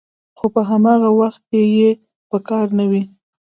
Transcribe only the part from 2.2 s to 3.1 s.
په کار نه وي